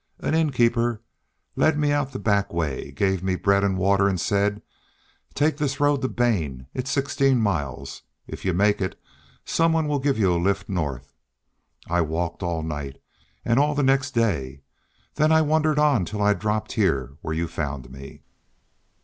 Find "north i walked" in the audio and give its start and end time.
10.67-12.41